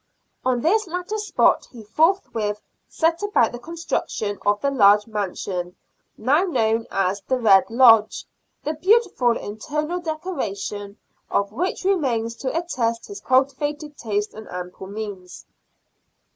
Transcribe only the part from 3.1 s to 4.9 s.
about the construction of the